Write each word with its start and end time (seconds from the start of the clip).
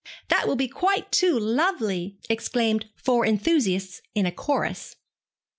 'That 0.29 0.47
will 0.47 0.55
be 0.55 0.67
quite 0.67 1.11
too 1.11 1.37
lovely,' 1.37 2.17
exclaimed 2.27 2.89
four 2.95 3.23
enthusiasts 3.23 4.01
in 4.15 4.25
a 4.25 4.31
chorus. 4.31 4.95